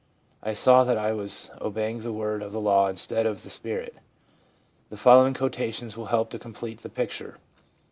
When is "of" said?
2.41-2.51, 3.27-3.43